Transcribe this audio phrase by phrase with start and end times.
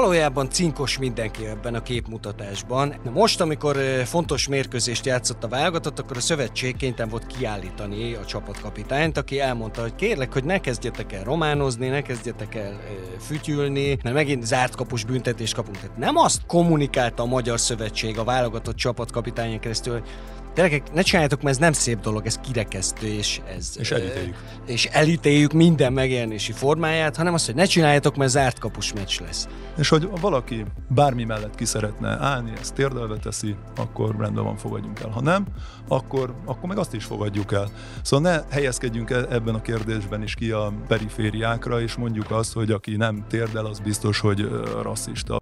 [0.00, 2.94] valójában cinkos mindenki ebben a képmutatásban.
[3.12, 9.16] Most, amikor fontos mérkőzést játszott a válogatott, akkor a szövetség kénytelen volt kiállítani a csapatkapitányt,
[9.16, 12.80] aki elmondta, hogy kérlek, hogy ne kezdjetek el románozni, ne kezdjetek el
[13.20, 15.76] fütyülni, mert megint zárt kapus büntetés kapunk.
[15.76, 20.08] Tehát nem azt kommunikálta a Magyar Szövetség a válogatott csapatkapitányon keresztül, hogy
[20.56, 23.72] Gyerekek, ne csináljátok, mert ez nem szép dolog, ez kirekesztő, és ez...
[23.78, 24.36] És elítéljük.
[24.66, 29.48] És elítéljük minden megjelenési formáját, hanem azt, hogy ne csináljátok, mert zárt kapus meccs lesz.
[29.78, 35.00] És hogy valaki bármi mellett ki szeretne állni, ezt térdelve teszi, akkor rendben van, fogadjunk
[35.00, 35.08] el.
[35.08, 35.46] Ha nem,
[35.88, 37.68] akkor, akkor meg azt is fogadjuk el.
[38.02, 42.70] Szóval ne helyezkedjünk e- ebben a kérdésben is ki a perifériákra, és mondjuk azt, hogy
[42.70, 44.48] aki nem térdel, az biztos, hogy
[44.82, 45.38] rasszista.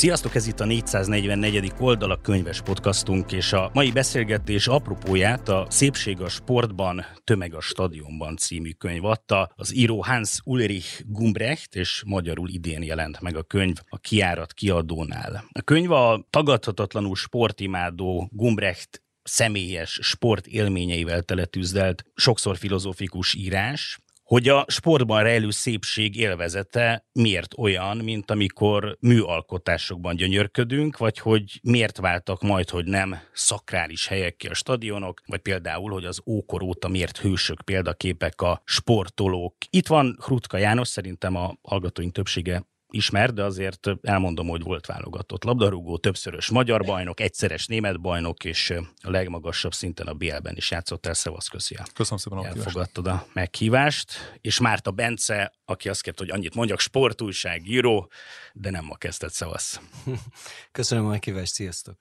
[0.00, 1.72] Sziasztok, ez itt a 444.
[1.78, 7.60] oldal a könyves podcastunk, és a mai beszélgetés apropóját a Szépség a sportban, Tömeg a
[7.60, 9.52] stadionban című könyv adta.
[9.56, 15.44] Az író Hans Ulrich Gumbrecht, és magyarul idén jelent meg a könyv a kiárat kiadónál.
[15.52, 23.98] A könyv a tagadhatatlanul sportimádó Gumbrecht személyes sport élményeivel teletűzdelt, sokszor filozófikus írás,
[24.30, 31.96] hogy a sportban rejlő szépség élvezete miért olyan, mint amikor műalkotásokban gyönyörködünk, vagy hogy miért
[31.96, 36.88] váltak majd, hogy nem szakrális helyek ki a stadionok, vagy például, hogy az ókor óta
[36.88, 39.54] miért hősök példaképek a sportolók.
[39.70, 45.44] Itt van Hrutka János, szerintem a hallgatóink többsége ismer, de azért elmondom, hogy volt válogatott
[45.44, 51.06] labdarúgó, többszörös magyar bajnok, egyszeres német bajnok, és a legmagasabb szinten a BL-ben is játszott
[51.06, 51.14] el.
[51.14, 51.76] Szevasz, köszi.
[51.94, 54.12] Köszönöm szépen a Elfogadtad a meghívást.
[54.40, 58.10] És Márta Bence, aki azt kérte, hogy annyit mondjak, sportújságíró,
[58.52, 59.80] de nem ma kezdett, szevasz.
[60.72, 61.96] Köszönöm a meghívást, sziasztok.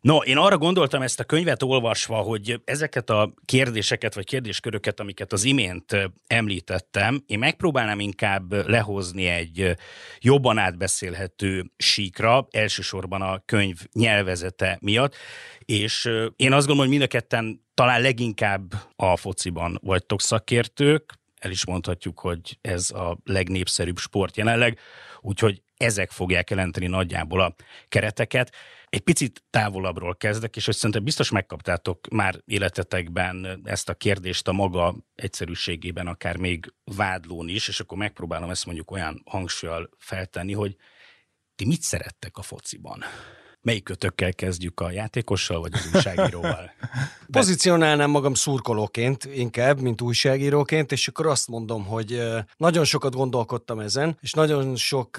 [0.00, 5.32] No, én arra gondoltam ezt a könyvet olvasva, hogy ezeket a kérdéseket, vagy kérdésköröket, amiket
[5.32, 9.76] az imént említettem, én megpróbálnám inkább lehozni egy
[10.18, 15.14] jobban átbeszélhető síkra, elsősorban a könyv nyelvezete miatt,
[15.58, 16.04] és
[16.36, 21.64] én azt gondolom, hogy mind a ketten talán leginkább a fociban vagytok szakértők, el is
[21.64, 24.78] mondhatjuk, hogy ez a legnépszerűbb sport jelenleg,
[25.20, 27.54] úgyhogy ezek fogják jelenteni nagyjából a
[27.88, 28.54] kereteket.
[28.88, 34.52] Egy picit távolabbról kezdek, és hogy szerintem biztos megkaptátok már életetekben ezt a kérdést a
[34.52, 40.76] maga egyszerűségében, akár még vádlón is, és akkor megpróbálom ezt mondjuk olyan hangsúlyal feltenni, hogy
[41.54, 43.04] ti mit szerettek a fociban?
[43.62, 46.70] Melyik kötökkel kezdjük a játékossal, vagy az újságíróval?
[47.30, 52.22] Pozícionálnám magam szurkolóként inkább, mint újságíróként, és akkor azt mondom, hogy
[52.56, 55.18] nagyon sokat gondolkodtam ezen, és nagyon sok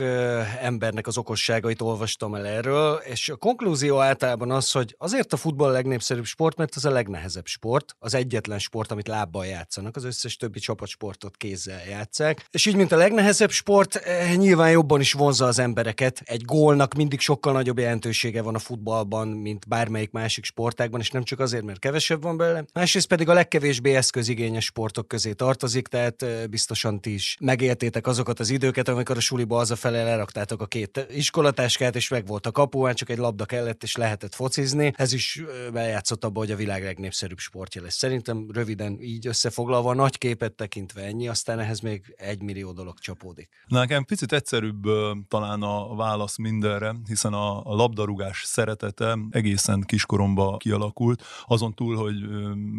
[0.62, 5.70] embernek az okosságait olvastam el erről, és a konklúzió általában az, hogy azért a futball
[5.70, 10.04] a legnépszerűbb sport, mert az a legnehezebb sport, az egyetlen sport, amit lábbal játszanak, az
[10.04, 12.46] összes többi csapatsportot kézzel játszák.
[12.52, 14.02] És így, mint a legnehezebb sport,
[14.36, 16.22] nyilván jobban is vonza az embereket.
[16.26, 21.10] Egy gólnak mindig sokkal nagyobb jelentőség jelentősége van a futballban, mint bármelyik másik sportágban, és
[21.10, 22.66] nem csak azért, mert kevesebb van belőle.
[22.74, 28.50] Másrészt pedig a legkevésbé eszközigényes sportok közé tartozik, tehát biztosan ti is megéltétek azokat az
[28.50, 32.52] időket, amikor a suliba az a fele leraktátok a két iskolatáskát, és meg volt a
[32.52, 34.94] kapuán, csak egy labda kellett, és lehetett focizni.
[34.96, 35.44] Ez is
[35.74, 37.96] bejátszott abba, hogy a világ legnépszerűbb sportja lesz.
[37.96, 43.00] Szerintem röviden így összefoglalva, a nagy képet tekintve ennyi, aztán ehhez még egy millió dolog
[43.00, 43.50] csapódik.
[43.68, 44.84] Nekem picit egyszerűbb
[45.28, 52.16] talán a válasz mindenre, hiszen a labdarúgás labdarúgás szeretete egészen kiskoromba kialakult, azon túl, hogy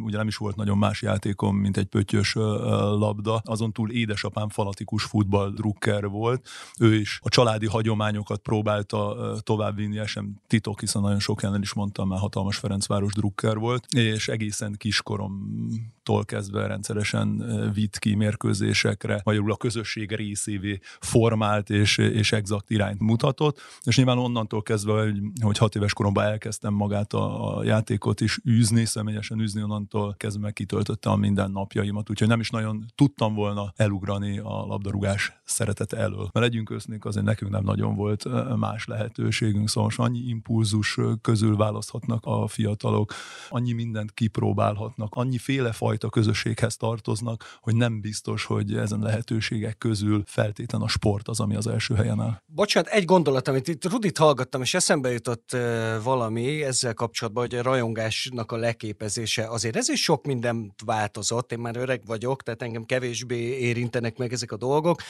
[0.04, 5.04] ugye nem is volt nagyon más játékom, mint egy pöttyös labda, azon túl édesapám fanatikus
[5.04, 6.48] futballdrukker volt,
[6.80, 11.72] ő is a családi hagyományokat próbálta továbbvinni, ez sem titok, hiszen nagyon sok helyen is
[11.72, 19.52] mondtam, már hatalmas Ferencváros drukker volt, és egészen kiskoromtól kezdve rendszeresen vitt ki mérkőzésekre, magyarul
[19.52, 25.58] a közösség részévé formált és, és exakt irányt mutatott, és nyilván onnantól kezdve, hogy hogy
[25.58, 31.10] hat éves koromban elkezdtem magát a, a játékot is űzni, személyesen űzni, onnantól kezdve kitöltötte
[31.10, 36.28] a minden napjaimat, úgyhogy nem is nagyon tudtam volna elugrani a labdarúgás szeretet elől.
[36.32, 38.24] Mert legyünk ősznék, azért nekünk nem nagyon volt
[38.56, 43.14] más lehetőségünk, szóval most annyi impulzus közül választhatnak a fiatalok,
[43.48, 45.38] annyi mindent kipróbálhatnak, annyi
[45.72, 51.56] fajta közösséghez tartoznak, hogy nem biztos, hogy ezen lehetőségek közül feltétlen a sport az, ami
[51.56, 52.40] az első helyen áll.
[52.46, 55.56] Bocsánat, egy gondolat, amit itt Rudit hallgattam, és eszembe jutott
[56.02, 59.48] valami ezzel kapcsolatban, hogy a rajongásnak a leképezése.
[59.48, 64.32] Azért ez is sok mindent változott, én már öreg vagyok, tehát engem kevésbé érintenek meg
[64.32, 65.00] ezek a dolgok,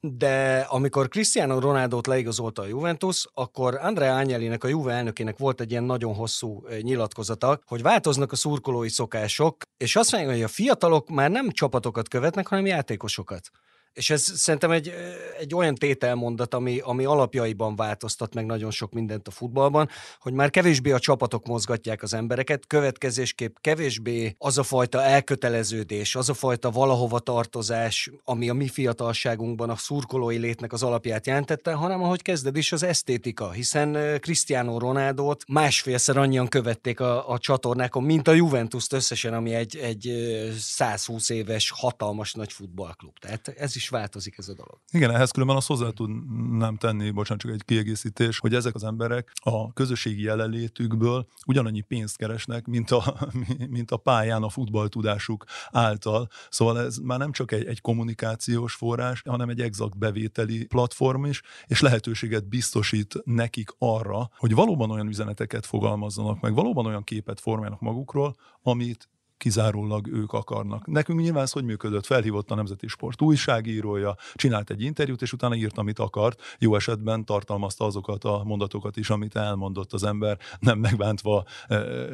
[0.00, 5.70] de amikor Cristiano Ronaldo-t leigazolta a Juventus, akkor Andrea Agnellinek, a Juve elnökének volt egy
[5.70, 11.08] ilyen nagyon hosszú nyilatkozata, hogy változnak a szurkolói szokások, és azt mondják, hogy a fiatalok
[11.08, 13.50] már nem csapatokat követnek, hanem játékosokat.
[13.92, 14.92] És ez szerintem egy,
[15.38, 19.88] egy olyan tételmondat, ami, ami alapjaiban változtat meg nagyon sok mindent a futballban,
[20.20, 26.28] hogy már kevésbé a csapatok mozgatják az embereket, következésképp kevésbé az a fajta elköteleződés, az
[26.28, 32.02] a fajta valahova tartozás, ami a mi fiatalságunkban a szurkolói létnek az alapját jelentette, hanem
[32.02, 38.28] ahogy kezded is az esztétika, hiszen Cristiano Ronaldo-t másfélszer annyian követték a, a csatornákon, mint
[38.28, 40.12] a Juventus-t összesen, ami egy, egy
[40.58, 43.18] 120 éves hatalmas nagy futballklub.
[43.18, 44.80] Tehát ez is változik ez a dolog.
[44.90, 49.32] Igen, ehhez különben azt hozzá tudnám tenni, bocsánat, csak egy kiegészítés, hogy ezek az emberek
[49.34, 53.28] a közösségi jelenlétükből ugyanannyi pénzt keresnek, mint a,
[53.76, 56.28] mint a pályán a futballtudásuk által.
[56.48, 61.42] Szóval ez már nem csak egy, egy kommunikációs forrás, hanem egy exakt bevételi platform is,
[61.66, 67.80] és lehetőséget biztosít nekik arra, hogy valóban olyan üzeneteket fogalmazzanak meg, valóban olyan képet formálnak
[67.80, 69.08] magukról, amit
[69.40, 70.86] kizárólag ők akarnak.
[70.86, 72.06] Nekünk nyilván ez hogy működött?
[72.06, 76.56] Felhívott a Nemzeti Sport újságírója, csinált egy interjút, és utána írt, amit akart.
[76.58, 81.44] Jó esetben tartalmazta azokat a mondatokat is, amit elmondott az ember, nem megbántva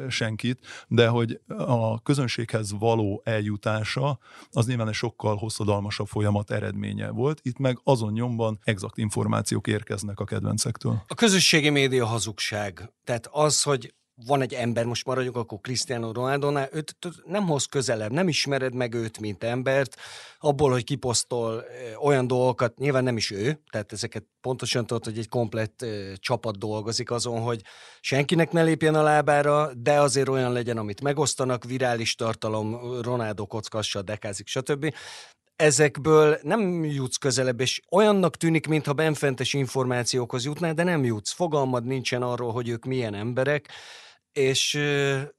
[0.09, 4.19] senkit, de hogy a közönséghez való eljutása
[4.51, 7.39] az nyilván egy sokkal hosszadalmasabb folyamat eredménye volt.
[7.43, 11.03] Itt meg azon nyomban exakt információk érkeznek a kedvencektől.
[11.07, 12.91] A közösségi média hazugság.
[13.03, 13.93] Tehát az, hogy
[14.25, 18.93] van egy ember, most maradjunk akkor Cristiano Ronaldo-nál, őt nem hoz közelebb, nem ismered meg
[18.93, 19.95] őt, mint embert,
[20.39, 21.63] abból, hogy kiposztol
[22.01, 25.85] olyan dolgokat, nyilván nem is ő, tehát ezeket pontosan tudod, hogy egy komplett
[26.15, 27.61] csapat dolgozik azon, hogy
[28.01, 34.01] senkinek ne lépjen a lábára, de azért olyan legyen, amit megosztanak, virális tartalom, Ronaldo kockassa,
[34.01, 34.93] dekázik, stb
[35.55, 41.31] ezekből nem jutsz közelebb, és olyannak tűnik, mintha benfentes információkhoz jutnál, de nem jutsz.
[41.31, 43.69] Fogalmad nincsen arról, hogy ők milyen emberek,
[44.33, 44.79] és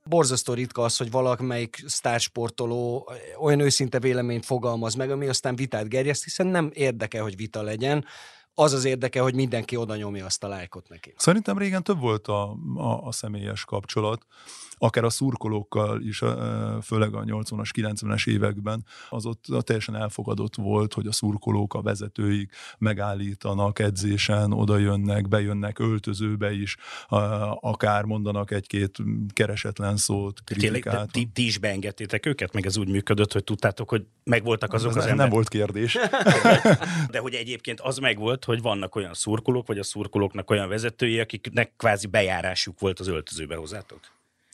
[0.05, 6.25] borzasztó ritka az, hogy valamelyik sztársportoló olyan őszinte véleményt fogalmaz meg, ami aztán vitát gerjeszt,
[6.25, 8.05] hiszen nem érdeke, hogy vita legyen,
[8.55, 11.15] az az érdeke, hogy mindenki oda nyomja azt a lájkot neki.
[11.17, 14.27] Szerintem régen több volt a, a, a személyes kapcsolat
[14.79, 16.19] akár a szurkolókkal is,
[16.83, 22.53] főleg a 80-as, 90-es években, az ott teljesen elfogadott volt, hogy a szurkolók, a vezetőik
[22.79, 26.77] megállítanak edzésen, oda jönnek, bejönnek öltözőbe is,
[27.61, 28.97] akár mondanak egy-két
[29.33, 30.83] keresetlen szót, kritikát.
[30.83, 34.91] Tényleg, ti, ti is beengedtétek őket, meg ez úgy működött, hogy tudtátok, hogy megvoltak azok
[34.91, 35.25] ez az emberek?
[35.25, 35.99] Nem volt kérdés.
[37.11, 41.73] De hogy egyébként az megvolt, hogy vannak olyan szurkolók, vagy a szurkolóknak olyan vezetői, akiknek
[41.77, 44.01] kvázi bejárásuk volt az öltözőbe hozzátok?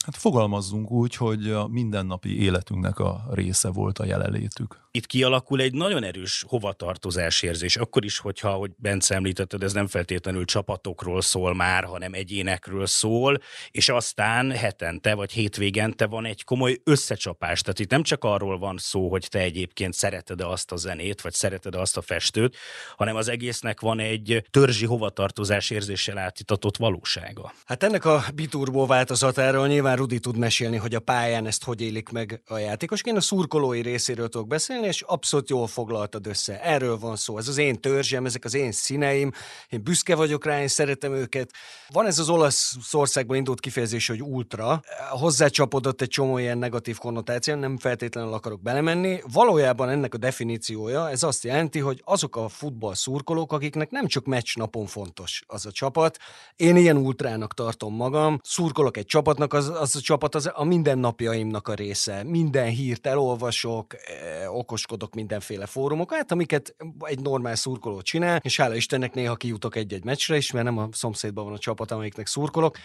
[0.04, 5.72] Hát fogalmazzunk úgy, hogy a mindennapi életünknek a része volt a jelenlétük itt kialakul egy
[5.72, 7.76] nagyon erős hovatartozás érzés.
[7.76, 13.38] Akkor is, hogyha, hogy Bence említetted, ez nem feltétlenül csapatokról szól már, hanem egyénekről szól,
[13.70, 17.60] és aztán hetente vagy hétvégente van egy komoly összecsapás.
[17.60, 21.32] Tehát itt nem csak arról van szó, hogy te egyébként szereted-e azt a zenét, vagy
[21.32, 22.56] szereted-e azt a festőt,
[22.96, 27.52] hanem az egésznek van egy törzsi hovatartozás érzéssel átitatott valósága.
[27.64, 32.08] Hát ennek a biturbo változatáról nyilván Rudi tud mesélni, hogy a pályán ezt hogy élik
[32.08, 33.00] meg a játékos.
[33.02, 36.62] Én a szurkolói részéről tudok beszélni, és abszolút jól foglaltad össze.
[36.62, 37.38] Erről van szó.
[37.38, 39.32] Ez az én törzsem, ezek az én színeim,
[39.68, 41.50] én büszke vagyok rá, én szeretem őket.
[41.88, 44.82] Van ez az olasz országban indult kifejezés, hogy ultra.
[45.10, 49.20] Hozzácsapodott egy csomó ilyen negatív konnotáció, nem feltétlenül akarok belemenni.
[49.32, 54.24] Valójában ennek a definíciója, ez azt jelenti, hogy azok a futball szurkolók, akiknek nem csak
[54.24, 56.18] meccs napon fontos az a csapat.
[56.56, 61.68] Én ilyen ultrának tartom magam, szurkolok egy csapatnak, az, az a csapat az a mindennapjaimnak
[61.68, 62.22] a része.
[62.22, 68.74] Minden hírt elolvasok, eh, okos okoskodok mindenféle fórumokat, amiket egy normál szurkoló csinál, és hála
[68.74, 72.76] Istennek néha kijutok egy-egy meccsre is, mert nem a szomszédban van a csapat, amelyiknek szurkolok,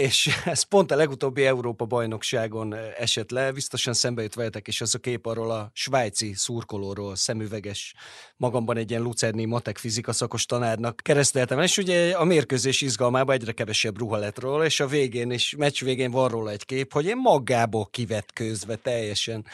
[0.00, 4.94] és ez pont a legutóbbi Európa bajnokságon esett le, biztosan szembe jött veletek, és az
[4.94, 7.94] a kép arról a svájci szurkolóról, szemüveges,
[8.36, 13.52] magamban egy ilyen lucerni matek fizika szakos tanárnak kereszteltem, és ugye a mérkőzés izgalmában egyre
[13.52, 17.06] kevesebb ruha lett róla, és a végén, és meccs végén van róla egy kép, hogy
[17.06, 19.44] én magából kivetkőzve, teljesen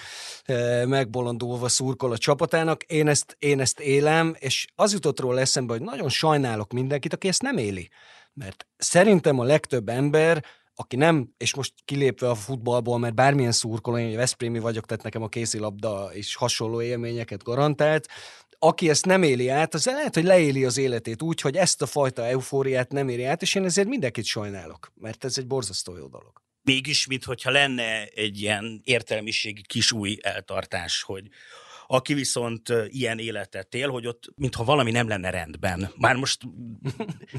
[0.45, 5.73] e, megbolondulva szurkol a csapatának, én ezt, én ezt élem, és az jutott róla eszembe,
[5.73, 7.91] hogy nagyon sajnálok mindenkit, aki ezt nem éli.
[8.37, 13.99] Mert szerintem a legtöbb ember, aki nem, és most kilépve a futballból, mert bármilyen szurkoló,
[13.99, 18.09] én Veszprémi vagyok, tehát nekem a kézilabda és hasonló élményeket garantált,
[18.59, 21.87] aki ezt nem éli át, az lehet, hogy leéli az életét úgy, hogy ezt a
[21.87, 26.07] fajta eufóriát nem éri át, és én ezért mindenkit sajnálok, mert ez egy borzasztó jó
[26.07, 26.33] dolog.
[26.63, 31.29] Mégis, mintha lenne egy ilyen értelmiségi kis új eltartás, hogy
[31.87, 35.91] aki viszont ilyen életet él, hogy ott mintha valami nem lenne rendben.
[35.97, 36.43] Már most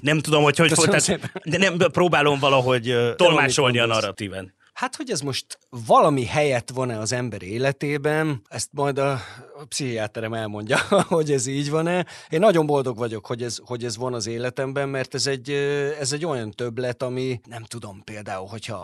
[0.01, 4.56] nem tudom, hogy hogy volt, de nem próbálom valahogy tolmásolni a narratíven.
[4.74, 9.20] Hát, hogy ez most valami helyet van-e az ember életében, ezt majd a,
[9.59, 12.05] a pszichiáterem elmondja, hogy ez így van-e.
[12.29, 15.49] Én nagyon boldog vagyok, hogy ez, hogy ez van az életemben, mert ez egy,
[15.99, 18.75] ez egy olyan többlet, ami nem tudom például, hogyha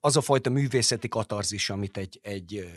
[0.00, 2.68] az a fajta művészeti katarzis, amit egy, egy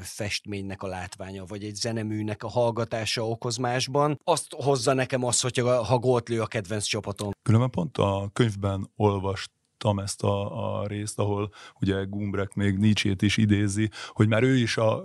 [0.00, 5.58] festménynek a látványa, vagy egy zeneműnek a hallgatása okoz másban, azt hozza nekem az, hogy
[5.58, 7.30] ha gólt lő a kedvenc csapatom.
[7.42, 9.50] Különben pont a könyvben olvast
[9.82, 14.56] láttam ezt a, a részt, ahol ugye Gumbrek még Nietzsét is idézi, hogy már ő
[14.56, 15.02] is a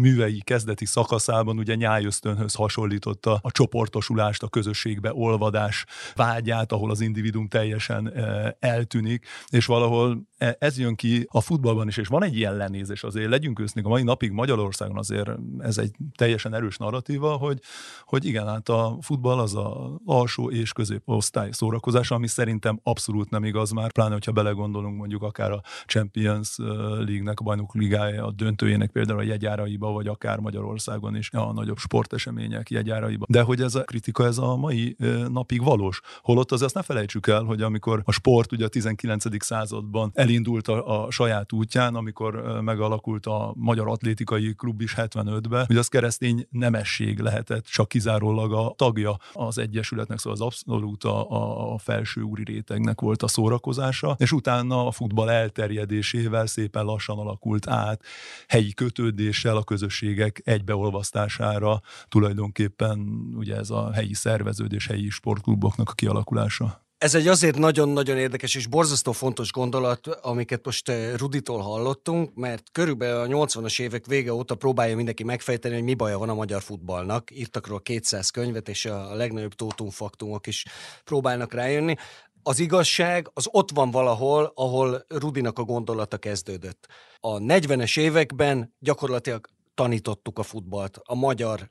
[0.00, 5.84] művei kezdeti szakaszában ugye nyájöztönhöz hasonlította a csoportosulást, a közösségbe olvadás
[6.14, 11.88] vágyát, ahol az individum teljesen e, eltűnik, és valahol e, ez jön ki a futballban
[11.88, 15.78] is, és van egy ilyen lenézés azért, legyünk őszintén, a mai napig Magyarországon azért ez
[15.78, 17.60] egy teljesen erős narratíva, hogy,
[18.04, 23.44] hogy igen, hát a futball az a alsó és középosztály szórakozása, ami szerintem abszolút nem
[23.44, 28.90] igaz, már, pláne, hogyha belegondolunk mondjuk akár a Champions League-nek, a bajnok ligája, a döntőjének
[28.90, 33.24] például a jegyáraiba, vagy akár Magyarországon is a nagyobb sportesemények jegyáraiba.
[33.28, 34.96] De hogy ez a kritika, ez a mai
[35.28, 36.00] napig valós.
[36.22, 39.44] Holott az azt ne felejtsük el, hogy amikor a sport ugye a 19.
[39.44, 45.76] században elindult a, a saját útján, amikor megalakult a Magyar Atlétikai Klub is 75-ben, hogy
[45.76, 51.78] az keresztény nemesség lehetett, csak kizárólag a tagja az egyesületnek, szóval az abszolút a, a
[51.78, 57.68] felső úri rétegnek volt a szórakozás foglalkozása, és utána a futball elterjedésével szépen lassan alakult
[57.68, 58.02] át,
[58.48, 62.98] helyi kötődéssel a közösségek egybeolvasztására, tulajdonképpen
[63.36, 66.80] ugye ez a helyi szerveződés, helyi sportkluboknak a kialakulása.
[67.02, 72.62] Ez egy azért nagyon-nagyon érdekes és borzasztó fontos gondolat, amiket most eh, Ruditól hallottunk, mert
[72.72, 76.62] körülbelül a 80-as évek vége óta próbálja mindenki megfejteni, hogy mi baja van a magyar
[76.62, 77.30] futballnak.
[77.30, 80.64] Írtak róla 200 könyvet, és a legnagyobb tótumfaktumok is
[81.04, 81.96] próbálnak rájönni
[82.42, 86.86] az igazság az ott van valahol, ahol Rudinak a gondolata kezdődött.
[87.20, 90.98] A 40-es években gyakorlatilag tanítottuk a futballt.
[91.02, 91.70] A magyar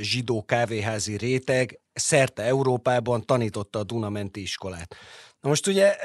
[0.00, 4.94] zsidó kávéházi réteg szerte Európában tanította a Dunamenti iskolát.
[5.40, 5.96] Na most ugye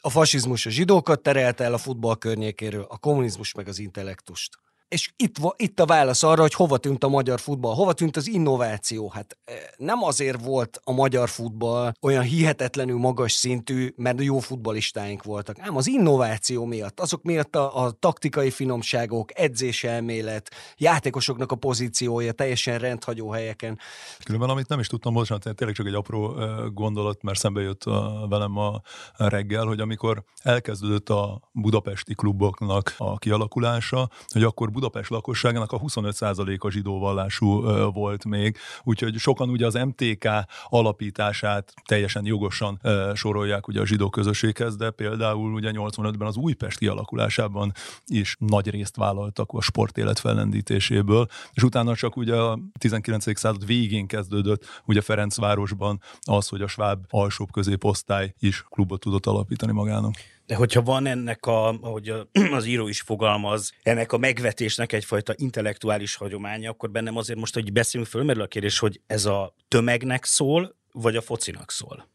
[0.00, 4.58] a fasizmus a zsidókat terelte el a futball környékéről, a kommunizmus meg az intellektust.
[4.88, 8.26] És itt, itt a válasz arra, hogy hova tűnt a magyar futball, hova tűnt az
[8.28, 9.08] innováció.
[9.08, 15.22] Hát eh, nem azért volt a magyar futball olyan hihetetlenül magas szintű, mert jó futballistáink
[15.22, 22.32] voltak, nem az innováció miatt, azok miatt a, a taktikai finomságok, edzéselmélet, játékosoknak a pozíciója
[22.32, 23.78] teljesen rendhagyó helyeken.
[24.24, 27.84] Különben, amit nem is tudtam, bocsánat, tényleg csak egy apró eh, gondolat, mert szembe jött
[27.84, 28.80] a, velem a
[29.16, 36.70] reggel, hogy amikor elkezdődött a budapesti kluboknak a kialakulása, hogy akkor Budapest lakosságának a 25%-a
[36.70, 40.28] zsidó vallású volt még, úgyhogy sokan ugye az MTK
[40.68, 42.80] alapítását teljesen jogosan
[43.14, 47.72] sorolják ugye a zsidó közösséghez, de például ugye 85-ben az Újpest kialakulásában
[48.06, 53.38] is nagy részt vállaltak a sportélet fellendítéséből, és utána csak ugye a 19.
[53.38, 59.72] század végén kezdődött ugye Ferencvárosban az, hogy a sváb alsóbb középosztály is klubot tudott alapítani
[59.72, 60.14] magának.
[60.46, 62.12] De hogyha van ennek, a, ahogy
[62.52, 67.72] az író is fogalmaz, ennek a megvetésnek egyfajta intellektuális hagyománya, akkor bennem azért most, hogy
[67.72, 72.08] beszélünk, fölmerül a kérdés, hogy ez a tömegnek szól, vagy a focinak szól?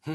[0.00, 0.12] Hm.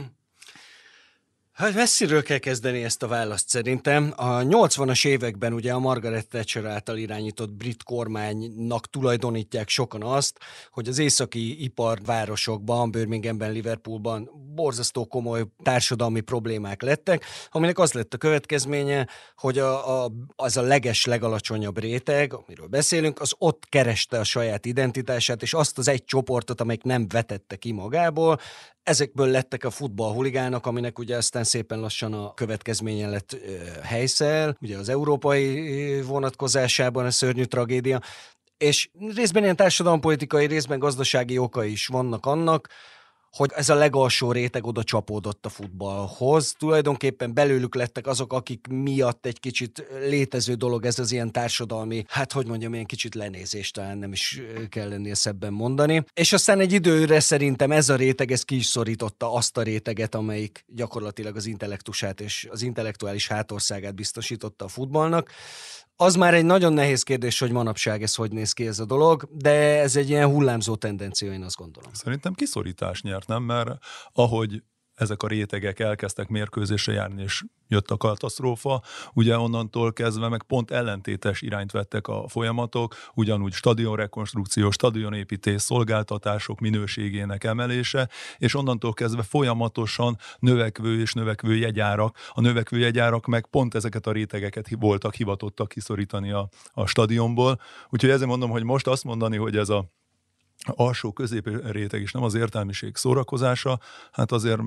[1.60, 4.14] Hát messziről kell kezdeni ezt a választ szerintem.
[4.16, 10.38] A 80-as években ugye a Margaret Thatcher által irányított brit kormánynak tulajdonítják sokan azt,
[10.72, 18.18] hogy az északi iparvárosokban, Birminghamben, Liverpoolban borzasztó komoly társadalmi problémák lettek, aminek az lett a
[18.18, 24.24] következménye, hogy a, a, az a leges, legalacsonyabb réteg, amiről beszélünk, az ott kereste a
[24.24, 28.40] saját identitását, és azt az egy csoportot, amelyik nem vetette ki magából,
[28.90, 33.38] ezekből lettek a futballhuligánok, aminek ugye aztán szépen lassan a következménye lett
[33.84, 38.02] helyszel, ugye az európai vonatkozásában a szörnyű tragédia,
[38.58, 42.68] és részben ilyen társadalompolitikai, részben gazdasági okai is vannak annak,
[43.32, 46.56] hogy ez a legalsó réteg oda csapódott a futballhoz.
[46.60, 52.32] Tulajdonképpen belőlük lettek azok, akik miatt egy kicsit létező dolog ez az ilyen társadalmi, hát
[52.32, 56.04] hogy mondjam, ilyen kicsit lenézés, talán nem is kell lennie szebben mondani.
[56.14, 60.16] És aztán egy időre szerintem ez a réteg, ez ki is szorította azt a réteget,
[60.16, 65.32] amelyik gyakorlatilag az intellektusát és az intellektuális hátországát biztosította a futballnak.
[66.02, 69.30] Az már egy nagyon nehéz kérdés, hogy manapság ez hogy néz ki ez a dolog,
[69.32, 71.94] de ez egy ilyen hullámzó tendencia, én azt gondolom.
[71.94, 73.44] Szerintem kiszorítás nyert, nem?
[73.44, 73.70] Mert
[74.14, 74.64] ahogy
[75.00, 78.82] ezek a rétegek elkezdtek mérkőzésre járni, és jött a katasztrófa,
[79.14, 87.44] ugye onnantól kezdve meg pont ellentétes irányt vettek a folyamatok, ugyanúgy stadionrekonstrukció, stadionépítés, szolgáltatások minőségének
[87.44, 94.08] emelése, és onnantól kezdve folyamatosan növekvő és növekvő jegyárak, a növekvő jegyárak meg pont ezeket
[94.08, 97.60] a rétegeket voltak hivatottak kiszorítani a, a stadionból.
[97.90, 99.98] Úgyhogy ezért mondom, hogy most azt mondani, hogy ez a
[100.66, 103.80] alsó közép réteg is nem az értelmiség szórakozása,
[104.12, 104.62] hát azért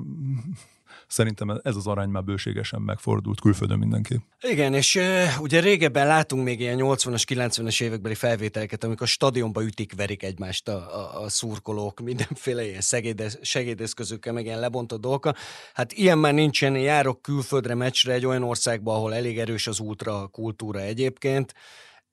[1.07, 4.19] szerintem ez az arány már bőségesen megfordult külföldön mindenki.
[4.41, 4.99] Igen, és
[5.39, 10.67] ugye régebben látunk még ilyen 80-as, 90-es évekbeli felvételeket, amikor a stadionba ütik, verik egymást
[10.67, 15.35] a, a, a szurkolók, mindenféle ilyen segédesz, segédeszközökkel, meg ilyen lebontott dolgokkal.
[15.73, 20.27] Hát ilyen már nincsen, járok külföldre meccsre egy olyan országba, ahol elég erős az ultra
[20.27, 21.53] kultúra egyébként,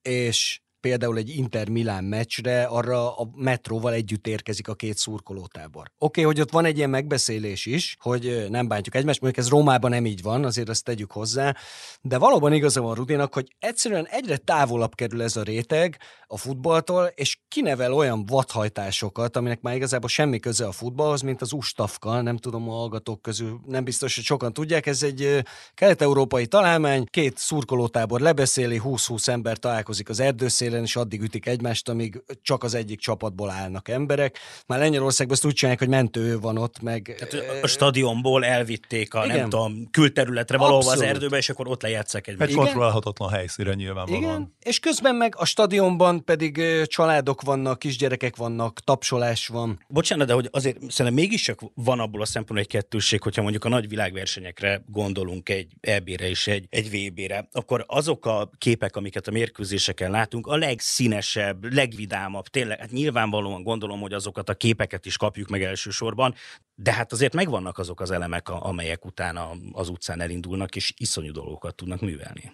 [0.03, 5.83] és például egy Inter Milán meccsre, arra a metróval együtt érkezik a két szurkolótábor.
[5.83, 9.51] Oké, okay, hogy ott van egy ilyen megbeszélés is, hogy nem bántjuk egymást, mondjuk ez
[9.51, 11.55] Rómában nem így van, azért ezt tegyük hozzá,
[12.01, 17.13] de valóban igaza van Rudinak, hogy egyszerűen egyre távolabb kerül ez a réteg a futballtól,
[17.15, 22.37] és kinevel olyan vadhajtásokat, aminek már igazából semmi köze a futballhoz, mint az Ustafka, nem
[22.37, 25.43] tudom a hallgatók közül, nem biztos, hogy sokan tudják, ez egy
[25.75, 31.89] kelet-európai találmány, két szurkolótábor lebeszéli, 20-20 ember találkozik az erdőszél, télen, és addig ütik egymást,
[31.89, 34.39] amíg csak az egyik csapatból állnak emberek.
[34.67, 37.15] Már Lengyelországban azt úgy csinálják, hogy mentő van ott, meg...
[37.19, 39.37] Tehát a stadionból elvitték a, igen.
[39.37, 42.51] nem tudom, külterületre valahova az erdőbe, és akkor ott lejátszák egymást.
[42.51, 44.23] Egy kontrollálhatatlan helyszíre nyilvánvalóan.
[44.23, 49.85] Igen, és közben meg a stadionban pedig családok vannak, kisgyerekek vannak, tapsolás van.
[49.89, 53.69] Bocsánat, de hogy azért szerintem mégiscsak van abból a szempontból egy kettősség, hogyha mondjuk a
[53.69, 59.31] nagy világversenyekre gondolunk egy EB-re és egy, egy VB-re, akkor azok a képek, amiket a
[59.31, 65.49] mérkőzéseken látunk, a legszínesebb, legvidámabb, tényleg, hát nyilvánvalóan gondolom, hogy azokat a képeket is kapjuk
[65.49, 66.35] meg elsősorban,
[66.75, 71.75] de hát azért megvannak azok az elemek, amelyek utána az utcán elindulnak, és iszonyú dolgokat
[71.75, 72.53] tudnak művelni.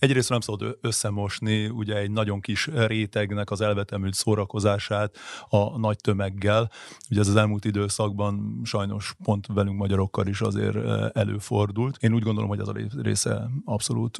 [0.00, 5.16] Egyrészt nem szabad összemosni ugye egy nagyon kis rétegnek az elvetemült szórakozását
[5.48, 6.70] a nagy tömeggel.
[7.10, 10.76] Ugye ez az elmúlt időszakban sajnos pont velünk magyarokkal is azért
[11.16, 11.96] előfordult.
[12.00, 14.18] Én úgy gondolom, hogy ez a része abszolút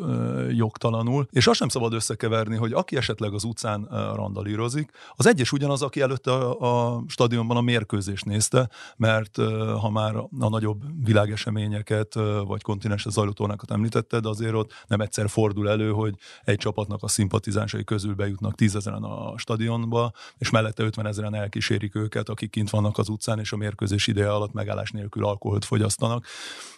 [0.50, 1.26] jogtalanul.
[1.30, 6.00] És azt sem szabad összekeverni, hogy aki esetleg az utcán randalírozik, az egyes ugyanaz, aki
[6.00, 9.36] előtte a, stadionban a mérkőzést nézte, mert
[9.80, 12.14] ha már a nagyobb világeseményeket
[12.47, 17.85] vagy kontinenses zajlótornákat említetted, azért ott nem egyszer fordul elő, hogy egy csapatnak a szimpatizánsai
[17.85, 23.09] közül bejutnak tízezeren a stadionba, és mellette 50 ezeren elkísérik őket, akik kint vannak az
[23.09, 26.26] utcán, és a mérkőzés ideje alatt megállás nélkül alkoholt fogyasztanak,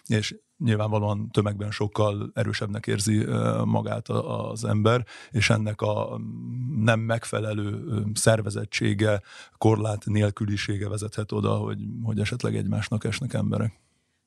[0.05, 3.25] és nyilvánvalóan tömegben sokkal erősebbnek érzi
[3.63, 6.19] magát az ember, és ennek a
[6.75, 9.21] nem megfelelő szervezettsége,
[9.57, 13.82] korlát nélkülisége vezethet oda, hogy, hogy esetleg egymásnak esnek emberek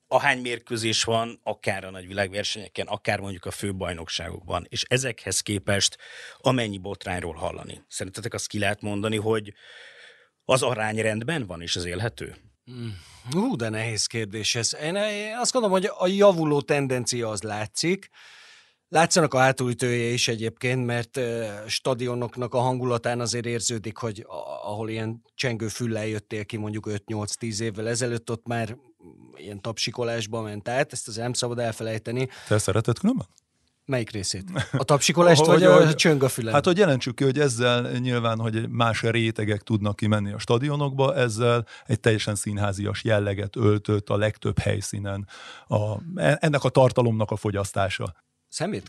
[0.07, 5.97] ahány mérkőzés van, akár a nagy világversenyeken, akár mondjuk a főbajnokságokban, és ezekhez képest
[6.37, 7.83] amennyi botrányról hallani.
[7.87, 9.53] Szerintetek azt ki lehet mondani, hogy
[10.45, 12.35] az arány rendben van, és az élhető?
[13.31, 14.75] Hú, de nehéz kérdés ez.
[14.81, 14.95] Én
[15.39, 18.09] azt gondolom, hogy a javuló tendencia az látszik,
[18.89, 21.19] Látszanak a hátulütője is egyébként, mert
[21.67, 24.25] stadionoknak a hangulatán azért érződik, hogy
[24.63, 28.77] ahol ilyen csengő füllel jöttél ki mondjuk 5-8-10 évvel ezelőtt, ott már
[29.35, 32.29] ilyen tapsikolásba ment át, ezt az nem szabad elfelejteni.
[32.47, 33.27] Te szereted különben?
[33.85, 34.43] Melyik részét?
[34.77, 36.53] A tapsikolást, vagy hogy, a csöng a fülen?
[36.53, 41.65] Hát, hogy jelentsük ki, hogy ezzel nyilván, hogy más rétegek tudnak kimenni a stadionokba, ezzel
[41.85, 45.27] egy teljesen színházias jelleget öltött a legtöbb helyszínen
[45.67, 48.13] a, ennek a tartalomnak a fogyasztása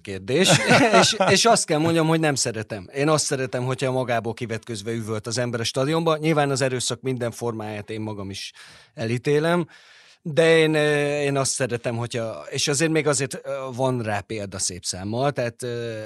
[0.02, 0.50] kérdés,
[1.00, 2.88] és, és azt kell mondjam, hogy nem szeretem.
[2.94, 6.16] Én azt szeretem, hogyha magából kivetközve üvölt az ember a stadionba.
[6.16, 8.52] Nyilván az erőszak minden formáját én magam is
[8.94, 9.66] elítélem,
[10.22, 10.74] de én,
[11.24, 13.40] én azt szeretem, hogyha, és azért még azért
[13.74, 15.62] van rá példa szép számmal, tehát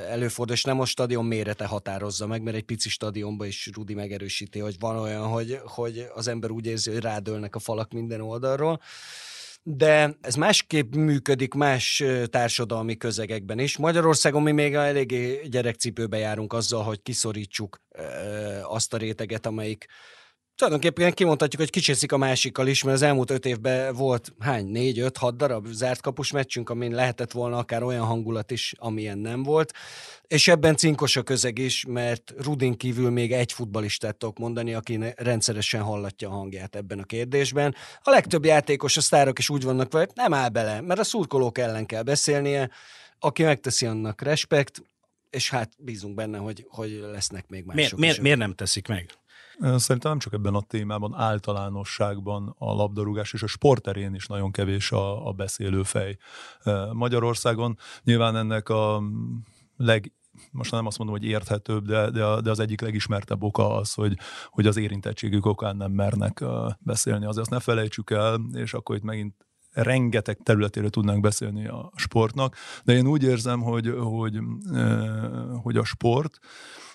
[0.08, 4.58] előfordul, és nem a stadion mérete határozza meg, mert egy pici stadionban is Rudi megerősíti,
[4.58, 8.80] hogy van olyan, hogy, hogy az ember úgy érzi, hogy rádőlnek a falak minden oldalról
[9.62, 13.76] de ez másképp működik más társadalmi közegekben is.
[13.76, 17.82] Magyarországon mi még eléggé gyerekcipőbe járunk azzal, hogy kiszorítsuk
[18.62, 19.86] azt a réteget, amelyik
[20.54, 24.98] tulajdonképpen kimondhatjuk, hogy kicsészik a másikkal is, mert az elmúlt öt évben volt hány, négy,
[24.98, 29.42] öt, hat darab zárt kapus meccsünk, amin lehetett volna akár olyan hangulat is, amilyen nem
[29.42, 29.72] volt.
[30.26, 34.98] És ebben cinkos a közeg is, mert Rudin kívül még egy futbalistát tudok mondani, aki
[35.16, 37.74] rendszeresen hallatja a hangját ebben a kérdésben.
[38.02, 41.58] A legtöbb játékos, a sztárok is úgy vannak hogy nem áll bele, mert a szurkolók
[41.58, 42.70] ellen kell beszélnie,
[43.18, 44.82] aki megteszi annak respekt,
[45.30, 49.10] és hát bízunk benne, hogy, hogy lesznek még mások miért, miért, miért nem teszik meg?
[49.62, 54.92] Szerintem nem csak ebben a témában, általánosságban a labdarúgás és a sporterén is nagyon kevés
[54.92, 56.16] a, a beszélőfej.
[56.92, 59.02] Magyarországon nyilván ennek a
[59.76, 60.12] leg
[60.50, 64.16] most nem azt mondom, hogy érthetőbb, de, de, de az egyik legismertebb oka az, hogy,
[64.50, 66.44] hogy az érintettségük okán nem mernek
[66.78, 67.24] beszélni.
[67.24, 69.34] Azért azt ne felejtsük el, és akkor itt megint
[69.72, 74.38] rengeteg területére tudnánk beszélni a sportnak, de én úgy érzem, hogy, hogy,
[75.62, 76.38] hogy a sport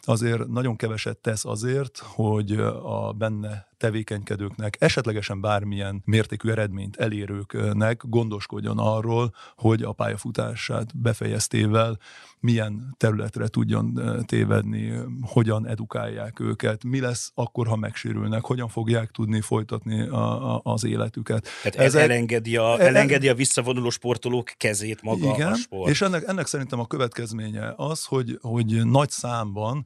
[0.07, 2.51] azért nagyon keveset tesz azért, hogy
[2.83, 11.99] a benne tevékenykedőknek, esetlegesen bármilyen mértékű eredményt elérőknek gondoskodjon arról, hogy a pályafutását befejeztével
[12.39, 19.41] milyen területre tudjon tévedni, hogyan edukálják őket, mi lesz akkor, ha megsérülnek, hogyan fogják tudni
[19.41, 21.47] folytatni a, a, az életüket.
[21.63, 25.89] Tehát ez elengedi a, e- elengedi a visszavonuló sportolók kezét maga igen, a sport.
[25.89, 29.85] És ennek, ennek szerintem a következménye az, hogy, hogy nagy számban,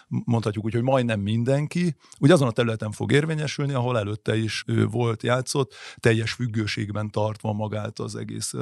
[0.25, 5.23] mondhatjuk úgy, hogy majdnem mindenki, ugye azon a területen fog érvényesülni, ahol előtte is volt,
[5.23, 8.53] játszott, teljes függőségben tartva magát az egész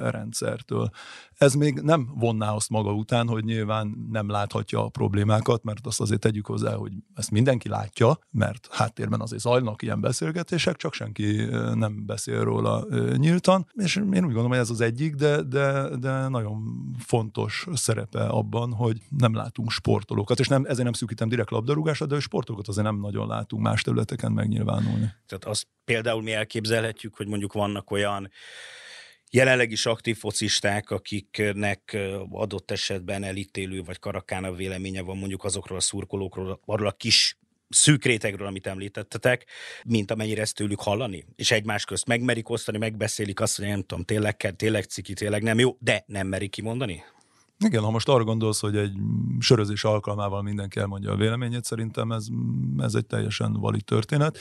[0.00, 0.90] rendszertől.
[1.38, 6.00] Ez még nem vonná azt maga után, hogy nyilván nem láthatja a problémákat, mert azt
[6.00, 11.44] azért tegyük hozzá, hogy ezt mindenki látja, mert háttérben azért zajlanak ilyen beszélgetések, csak senki
[11.74, 12.86] nem beszél róla
[13.16, 16.62] nyíltan, és én úgy gondolom, hogy ez az egyik, de, de, de nagyon
[16.98, 22.20] fontos szerepe abban, hogy nem látunk sportolókat, és nem, ezért nem szűkítem direkt labdarúgásra, de
[22.20, 25.12] sportolókat azért nem nagyon látunk más területeken megnyilvánulni.
[25.26, 28.30] Tehát azt például mi elképzelhetjük, hogy mondjuk vannak olyan
[29.30, 31.96] jelenleg is aktív focisták, akiknek
[32.30, 38.04] adott esetben elítélő vagy a véleménye van mondjuk azokról a szurkolókról, arról a kis szűk
[38.04, 39.46] rétegről, amit említettetek,
[39.84, 44.04] mint amennyire ezt tőlük hallani, és egymás közt megmerik osztani, megbeszélik azt, hogy nem tudom,
[44.04, 47.04] tényleg kell, tényleg ciki, tényleg nem jó, de nem merik kimondani?
[47.64, 48.96] Igen, ha most arra gondolsz, hogy egy
[49.38, 52.26] sörözés alkalmával mindenki elmondja a véleményét, szerintem ez,
[52.78, 54.38] ez egy teljesen valid történet.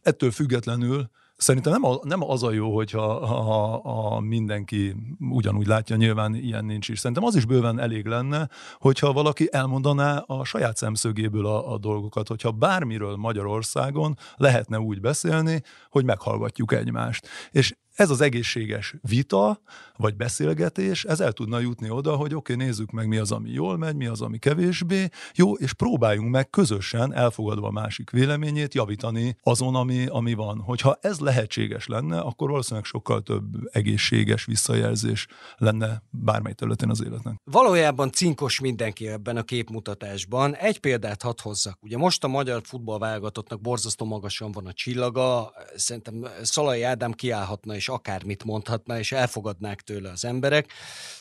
[0.00, 4.94] Ettől függetlenül Szerintem nem, a, nem az a jó, hogyha ha, ha mindenki
[5.30, 6.98] ugyanúgy látja, nyilván ilyen nincs is.
[6.98, 8.48] Szerintem az is bőven elég lenne,
[8.78, 15.62] hogyha valaki elmondaná a saját szemszögéből a, a dolgokat, hogyha bármiről Magyarországon lehetne úgy beszélni,
[15.90, 17.28] hogy meghallgatjuk egymást.
[17.50, 19.60] És ez az egészséges vita,
[19.96, 23.50] vagy beszélgetés, ez el tudna jutni oda, hogy oké, okay, nézzük meg, mi az, ami
[23.50, 28.74] jól megy, mi az, ami kevésbé jó, és próbáljunk meg közösen, elfogadva a másik véleményét,
[28.74, 30.58] javítani azon, ami, ami van.
[30.58, 37.34] Hogyha ez lehetséges lenne, akkor valószínűleg sokkal több egészséges visszajelzés lenne bármely területén az életnek.
[37.44, 40.54] Valójában cinkos mindenki ebben a képmutatásban.
[40.54, 41.78] Egy példát hadd hozzak.
[41.82, 47.88] Ugye most a magyar futballválogatottnak borzasztó magasan van a csillaga, szerintem Szalai Ádám kiállhatna és
[47.88, 50.72] akármit mondhatna, és elfogadnák tőle az emberek.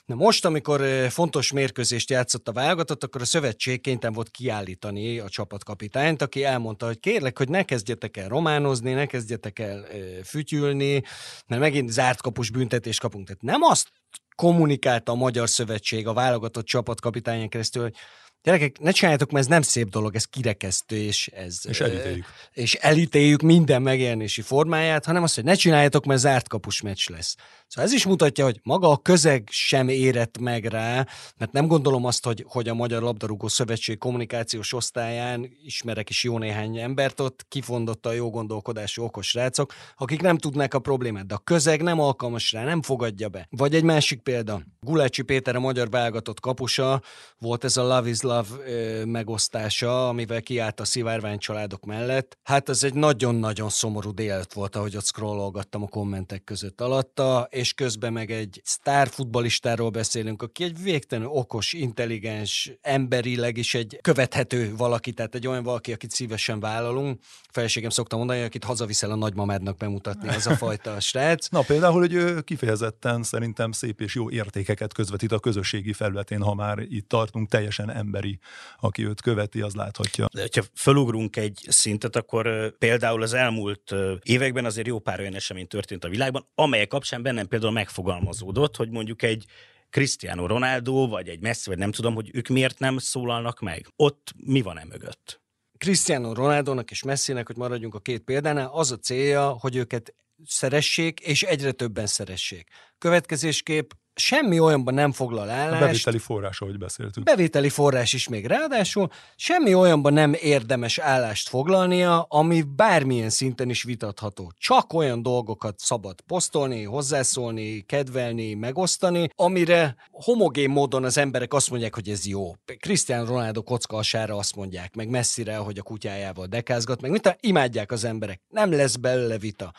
[0.05, 5.29] Na most, amikor fontos mérkőzést játszott a válogatott, akkor a szövetség kénytelen volt kiállítani a
[5.29, 9.85] csapatkapitányt, aki elmondta, hogy kérlek, hogy ne kezdjetek el románozni, ne kezdjetek el
[10.23, 11.03] fütyülni,
[11.47, 13.25] mert megint zárt kapus büntetést kapunk.
[13.25, 13.87] Tehát nem azt
[14.35, 17.95] kommunikálta a Magyar Szövetség a válogatott csapatkapitányon keresztül, hogy
[18.43, 21.59] Gyerekek, ne csináljátok, mert ez nem szép dolog, ez kirekesztő, és ez...
[21.63, 22.25] És elítéljük.
[22.53, 27.35] És elítéljük minden megjelenési formáját, hanem azt, hogy ne csináljátok, mert zárt kapus meccs lesz.
[27.67, 32.05] Szóval ez is mutatja, hogy maga a közeg sem érett meg rá, mert nem gondolom
[32.05, 37.45] azt, hogy, hogy a Magyar Labdarúgó Szövetség kommunikációs osztályán ismerek is jó néhány embert, ott
[37.49, 41.99] kifondott a jó gondolkodású okos rácok, akik nem tudnák a problémát, de a közeg nem
[41.99, 43.47] alkalmas rá, nem fogadja be.
[43.49, 44.61] Vagy egy másik példa.
[44.79, 47.01] Gulácsi Péter, a magyar válogatott kapusa,
[47.37, 48.21] volt ez a Love is
[48.67, 52.37] Ö, megosztása, amivel kiállt a szivárvány családok mellett.
[52.43, 57.73] Hát ez egy nagyon-nagyon szomorú délet volt, ahogy ott scrollolgattam a kommentek között alatta, és
[57.73, 64.75] közben meg egy sztár futbalistáról beszélünk, aki egy végtelenül okos, intelligens, emberileg is egy követhető
[64.77, 67.19] valaki, tehát egy olyan valaki, akit szívesen vállalunk.
[67.51, 71.47] Feleségem szokta mondani, akit hazaviszel a nagymamádnak bemutatni, az a fajta srác.
[71.47, 76.53] Na például, hogy ő kifejezetten szerintem szép és jó értékeket közvetít a közösségi felületén, ha
[76.53, 77.89] már itt tartunk, teljesen
[78.19, 78.39] emberi,
[78.79, 80.25] aki őt követi, az láthatja.
[80.33, 85.67] De ha felugrunk egy szintet, akkor például az elmúlt években azért jó pár olyan esemény
[85.67, 89.45] történt a világban, amelyek kapcsán bennem például megfogalmazódott, hogy mondjuk egy
[89.89, 93.87] Cristiano Ronaldo, vagy egy Messi, vagy nem tudom, hogy ők miért nem szólalnak meg.
[93.95, 95.41] Ott mi van e mögött?
[95.77, 100.13] Cristiano Ronaldo-nak és Messinek, hogy maradjunk a két példánál, az a célja, hogy őket
[100.45, 102.67] szeressék, és egyre többen szeressék.
[102.97, 105.81] Következésképp semmi olyanban nem foglal állást.
[105.81, 107.25] A bevételi forrás, ahogy beszéltünk.
[107.25, 113.83] Bevételi forrás is még ráadásul, semmi olyanban nem érdemes állást foglalnia, ami bármilyen szinten is
[113.83, 114.51] vitatható.
[114.57, 121.95] Csak olyan dolgokat szabad posztolni, hozzászólni, kedvelni, megosztani, amire homogén módon az emberek azt mondják,
[121.95, 122.55] hogy ez jó.
[122.79, 127.91] Cristiano Ronaldo kocka asára azt mondják, meg messzire, hogy a kutyájával dekázgat, meg mit imádják
[127.91, 128.41] az emberek.
[128.49, 129.73] Nem lesz belőle vita.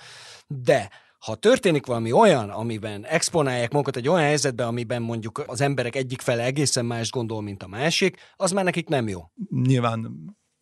[0.46, 0.90] De
[1.20, 6.20] ha történik valami olyan, amiben exponálják magukat egy olyan helyzetbe, amiben mondjuk az emberek egyik
[6.20, 9.20] fele egészen más gondol, mint a másik, az már nekik nem jó.
[9.50, 10.14] Nyilván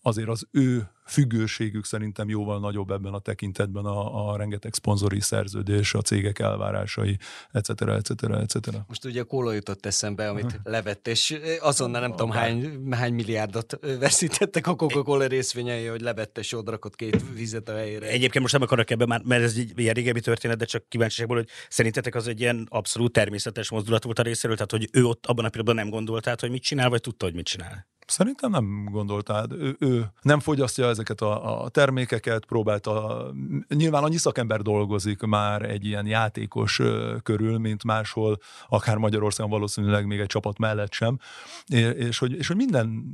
[0.03, 5.95] azért az ő függőségük szerintem jóval nagyobb ebben a tekintetben a, a rengeteg szponzori szerződés,
[5.95, 7.19] a cégek elvárásai,
[7.53, 7.81] etc.
[7.81, 8.23] etc.
[8.23, 8.69] etc.
[8.87, 13.13] Most ugye a kóla jutott eszembe, amit levett, és azonnal nem a tudom hány, hány
[13.13, 18.07] milliárdot veszítettek a Coca-Cola részvényei, hogy levette, és odrakott két vizet a helyére.
[18.07, 21.37] Egyébként most nem akarok ebben már, mert ez egy ilyen régebbi történet, de csak kíváncsiságból,
[21.37, 25.27] hogy szerintetek az egy ilyen abszolút természetes mozdulat volt a részéről, tehát hogy ő ott
[25.27, 27.87] abban a pillanatban nem gondolt hogy mit csinál, vagy tudta, hogy mit csinál?
[28.11, 29.47] Szerintem nem gondoltál.
[29.51, 33.25] Ő, ő nem fogyasztja ezeket a, a termékeket, próbálta.
[33.69, 36.81] Nyilván annyi szakember dolgozik már egy ilyen játékos
[37.23, 41.19] körül, mint máshol, akár Magyarországon valószínűleg még egy csapat mellett sem.
[41.67, 43.05] És, és, hogy, és hogy minden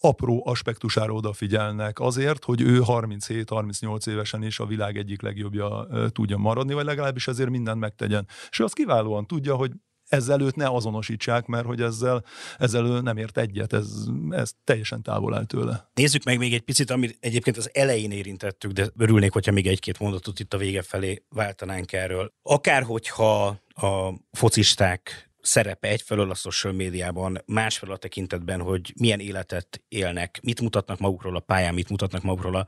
[0.00, 6.74] apró aspektusára odafigyelnek azért, hogy ő 37-38 évesen is a világ egyik legjobbja tudja maradni,
[6.74, 8.26] vagy legalábbis ezért mindent megtegyen.
[8.50, 9.72] És ő azt kiválóan tudja, hogy
[10.10, 12.24] ezzel őt ne azonosítsák, mert hogy ezzel,
[12.58, 13.92] ezzel nem ért egyet, ez,
[14.30, 15.90] ez teljesen távol áll tőle.
[15.94, 19.98] Nézzük meg még egy picit, amit egyébként az elején érintettük, de örülnék, hogyha még egy-két
[19.98, 22.32] mondatot itt a vége felé váltanánk erről.
[22.42, 29.82] Akár hogyha a focisták szerepe egyfelől a social médiában, másfelől a tekintetben, hogy milyen életet
[29.88, 32.66] élnek, mit mutatnak magukról a pályán, mit mutatnak magukról a,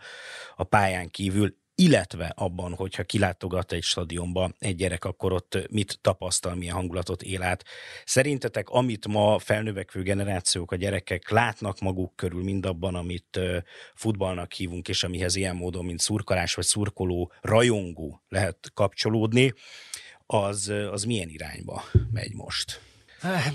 [0.56, 6.54] a pályán kívül illetve abban, hogyha kilátogat egy stadionba egy gyerek, akkor ott mit tapasztal,
[6.54, 7.64] milyen hangulatot él át.
[8.04, 13.40] Szerintetek, amit ma felnövekvő generációk, a gyerekek látnak maguk körül, mindabban, amit
[13.94, 19.54] futballnak hívunk, és amihez ilyen módon, mint szurkolás vagy szurkoló, rajongó lehet kapcsolódni,
[20.26, 22.91] az, az milyen irányba megy most?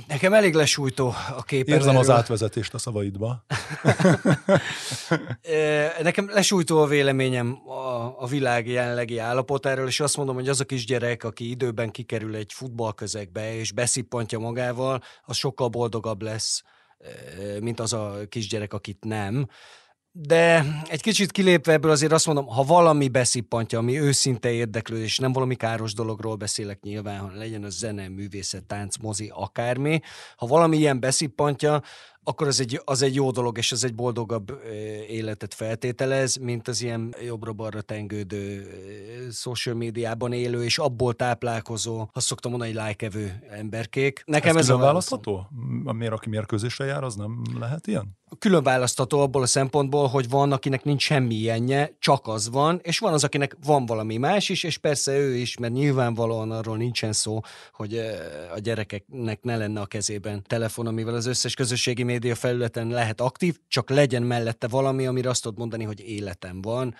[0.08, 1.68] Nekem elég lesújtó a kép.
[1.68, 3.46] Érzem az átvezetést a szavaidba.
[6.02, 10.66] Nekem lesújtó a véleményem a, a világ jelenlegi állapotáról, és azt mondom, hogy az a
[10.66, 16.64] kisgyerek, aki időben kikerül egy futballközegbe, és beszippantja magával, az sokkal boldogabb lesz,
[17.60, 19.48] mint az a kisgyerek, akit nem
[20.20, 25.32] de egy kicsit kilépve ebből azért azt mondom, ha valami beszippantja, ami őszinte érdeklődés, nem
[25.32, 30.02] valami káros dologról beszélek nyilván, hanem legyen az zene, művészet, tánc, mozi, akármi,
[30.36, 31.82] ha valami ilyen beszippantja,
[32.28, 34.62] akkor az egy, az egy jó dolog, és az egy boldogabb
[35.08, 38.68] életet feltételez, mint az ilyen jobbra-balra tengődő
[39.32, 44.24] social médiában élő, és abból táplálkozó, azt szoktam mondani, egy lájkevő emberkék.
[44.26, 45.48] Nekem ez, ez a választható?
[45.84, 48.18] Miért, aki mérkőzésre jár, az nem lehet ilyen?
[48.40, 53.00] Külön választható abból a szempontból, hogy van, akinek nincs semmi ilyenje, csak az van, és
[53.00, 57.14] van az, akinek van valami más is, és persze ő is, mert nyilvánvalóan arról nincsen
[57.14, 57.40] szó,
[57.74, 58.02] hogy
[58.56, 63.58] a gyerekeknek ne lenne a kezében telefon, amivel az összes közösségi média felületen lehet aktív,
[63.68, 66.96] csak legyen mellette valami, amire azt tudod mondani, hogy életem van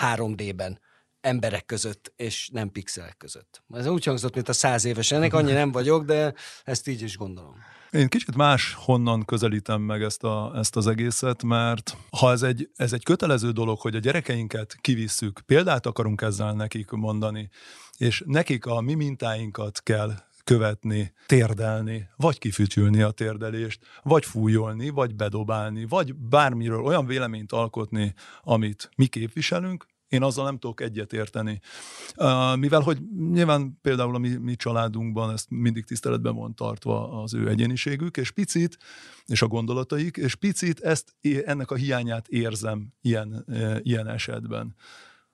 [0.00, 0.80] 3D-ben
[1.20, 3.62] emberek között, és nem pixelek között.
[3.74, 5.12] Ez úgy hangzott, mint a száz éves.
[5.12, 7.54] Ennek annyi nem vagyok, de ezt így is gondolom.
[7.90, 12.70] Én kicsit más honnan közelítem meg ezt, a, ezt az egészet, mert ha ez egy,
[12.76, 17.48] ez egy kötelező dolog, hogy a gyerekeinket kivisszük, példát akarunk ezzel nekik mondani,
[17.96, 20.12] és nekik a mi mintáinkat kell
[20.48, 28.14] követni, térdelni, vagy kifütyülni a térdelést, vagy fújolni, vagy bedobálni, vagy bármiről olyan véleményt alkotni,
[28.42, 31.60] amit mi képviselünk, én azzal nem tudok egyet érteni.
[32.16, 32.98] Uh, mivel, hogy
[33.30, 38.30] nyilván például a mi, mi családunkban ezt mindig tiszteletben van tartva az ő egyéniségük, és
[38.30, 38.78] picit,
[39.26, 43.44] és a gondolataik, és picit ezt, ennek a hiányát érzem ilyen,
[43.82, 44.74] ilyen esetben.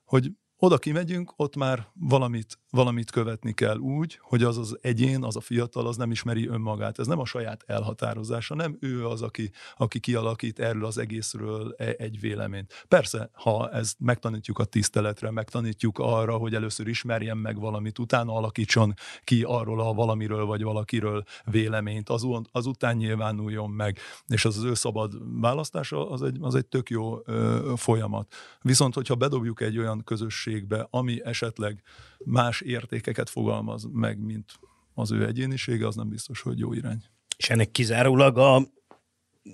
[0.03, 5.35] Hogy oda kimegyünk, ott már valamit, valamit követni kell úgy, hogy az az egyén, az
[5.35, 6.99] a fiatal, az nem ismeri önmagát.
[6.99, 11.95] Ez nem a saját elhatározása, nem ő az, aki, aki kialakít erről az egészről e,
[11.97, 12.85] egy véleményt.
[12.87, 18.93] Persze, ha ezt megtanítjuk a tiszteletre, megtanítjuk arra, hogy először ismerjen meg valamit, utána alakítson
[19.23, 24.73] ki arról a valamiről vagy valakiről véleményt, az, azután nyilvánuljon meg, és az az ő
[24.73, 28.33] szabad választása, az egy, az egy tök jó ö, folyamat.
[28.61, 31.83] Viszont, hogyha bedobjuk egy olyan közösség, egyéniségbe, ami esetleg
[32.25, 34.51] más értékeket fogalmaz meg, mint
[34.93, 37.03] az ő egyénisége, az nem biztos, hogy jó irány.
[37.37, 38.61] És ennek kizárólag a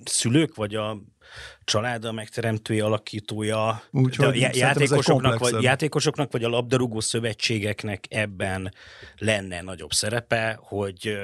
[0.04, 1.02] szülők, vagy a
[1.64, 8.74] család a megteremtője, alakítója, Úgyhogy já- játékosoknak, vagy, játékosoknak, vagy a labdarúgó szövetségeknek ebben
[9.16, 11.18] lenne nagyobb szerepe, hogy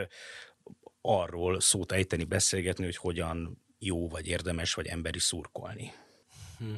[1.01, 5.93] arról szót ejteni, beszélgetni, hogy hogyan jó, vagy érdemes, vagy emberi szurkolni.
[6.59, 6.75] Hm.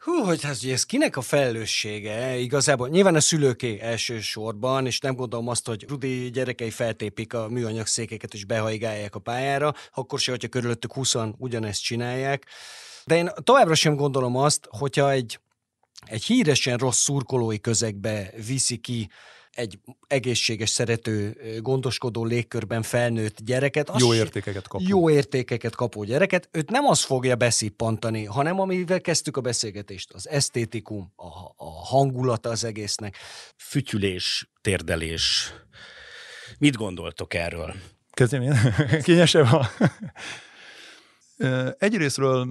[0.00, 2.36] Hú, hogy hát, hogy ez kinek a felelőssége?
[2.36, 7.86] Igazából nyilván a szülőké elsősorban, és nem gondolom azt, hogy Rudi gyerekei feltépik a műanyag
[7.86, 12.46] székeket és behajgálják a pályára, akkor se, hogyha körülöttük 20 ugyanezt csinálják.
[13.04, 15.40] De én továbbra sem gondolom azt, hogyha egy,
[16.06, 19.10] egy híresen rossz szurkolói közegbe viszi ki
[19.60, 23.90] egy egészséges, szerető, gondoskodó légkörben felnőtt gyereket.
[23.98, 24.84] Jó értékeket kapó.
[24.86, 26.48] Jó értékeket kapó gyereket.
[26.52, 32.48] Őt nem az fogja beszippantani, hanem amivel kezdtük a beszélgetést, az esztétikum, a, a hangulata
[32.50, 33.16] az egésznek.
[33.56, 35.52] Fütyülés, térdelés.
[36.58, 37.74] Mit gondoltok erről?
[38.10, 38.74] Kezdjem én?
[39.02, 39.70] Kényesebb a...
[41.78, 42.48] Egyrésztről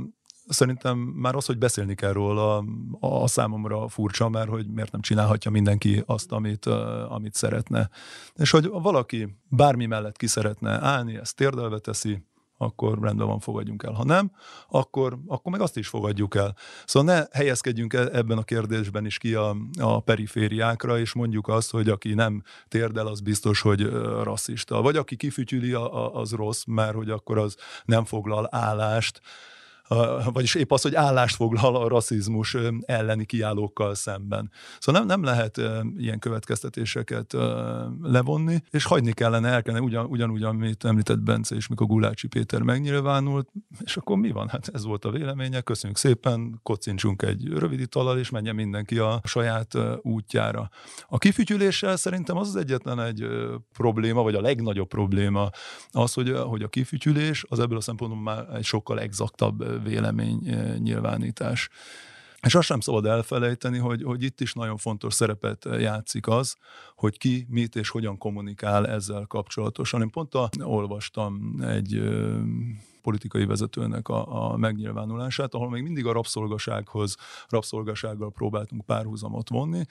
[0.49, 2.63] szerintem már az, hogy beszélni kell róla,
[2.99, 6.65] a, számomra furcsa, mert hogy miért nem csinálhatja mindenki azt, amit,
[7.09, 7.89] amit szeretne.
[8.35, 12.23] És hogy valaki bármi mellett ki szeretne állni, ezt térdelve teszi,
[12.61, 13.91] akkor rendben van, fogadjunk el.
[13.91, 14.31] Ha nem,
[14.69, 16.55] akkor, akkor meg azt is fogadjuk el.
[16.85, 21.71] Szóval ne helyezkedjünk e, ebben a kérdésben is ki a, a perifériákra, és mondjuk azt,
[21.71, 23.89] hogy aki nem térdel, az biztos, hogy
[24.23, 24.81] rasszista.
[24.81, 25.73] Vagy aki kifütyüli,
[26.13, 29.21] az rossz, mert hogy akkor az nem foglal állást
[30.33, 34.51] vagyis épp az, hogy állást foglal a rasszizmus elleni kiállókkal szemben.
[34.79, 35.61] Szóval nem, nem lehet
[35.97, 37.33] ilyen következtetéseket
[38.01, 42.61] levonni, és hagyni kellene, el kellene ugyan, ugyanúgy, amit említett Bence és mikor Gulácsi Péter
[42.61, 43.49] megnyilvánult,
[43.83, 44.47] és akkor mi van?
[44.47, 49.21] Hát ez volt a véleménye, köszönjük szépen, kocincsunk egy rövid italal, és menjen mindenki a
[49.23, 50.69] saját útjára.
[51.07, 53.27] A kifütyüléssel szerintem az az egyetlen egy
[53.73, 55.49] probléma, vagy a legnagyobb probléma
[55.91, 60.77] az, hogy, hogy a kifütyülés az ebből a szempontból már egy sokkal exaktabb vélemény eh,
[60.77, 61.69] nyilvánítás.
[62.41, 66.55] És azt sem szabad elfelejteni, hogy, hogy itt is nagyon fontos szerepet játszik az,
[66.95, 70.01] hogy ki mit és hogyan kommunikál ezzel kapcsolatosan.
[70.01, 72.01] Én pont a, olvastam egy
[73.09, 77.15] politikai vezetőnek a, a megnyilvánulását, ahol még mindig a rabszolgasághoz,
[77.47, 79.85] rabszolgasággal próbáltunk párhuzamot vonni,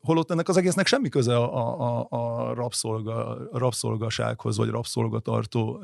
[0.00, 5.78] holott ennek az egésznek semmi köze a, a, a rabszolga, rabszolgasághoz, vagy rabszolgatartó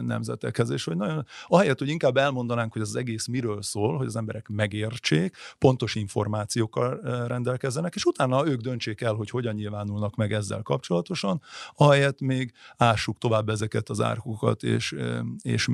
[0.00, 4.06] nemzetekhez, és hogy nagyon, ahelyett, hogy inkább elmondanánk, hogy ez az egész miről szól, hogy
[4.06, 10.32] az emberek megértsék, pontos információkkal rendelkezzenek, és utána ők döntsék el, hogy hogyan nyilvánulnak meg
[10.32, 11.42] ezzel kapcsolatosan,
[11.74, 14.96] ahelyett még ássuk tovább ezeket az árkokat, és,
[15.42, 15.66] és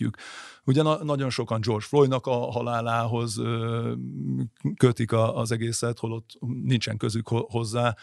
[0.00, 0.14] így
[0.64, 3.40] Ugye na- nagyon sokan George Floydnak a halálához
[4.76, 6.30] kötik a, az egészet, holott
[6.64, 7.96] nincsen közük hozzá.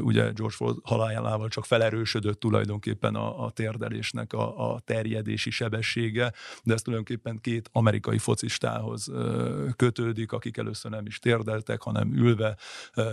[0.00, 6.74] Ugye George Floyd halálával csak felerősödött tulajdonképpen a, a térdelésnek a, a terjedési sebessége, de
[6.74, 9.12] ez tulajdonképpen két amerikai focistához
[9.76, 12.56] kötődik, akik először nem is térdeltek, hanem ülve,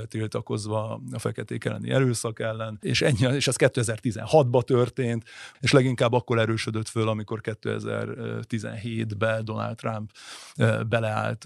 [0.08, 5.24] tiltakozva a feketék elleni erőszak ellen, és ennyi, és ez 2016-ban történt,
[5.60, 10.12] és leginkább akkor erősödött föl, amikor 2017 2007-ben Donald Trump
[10.90, 11.46] beleállt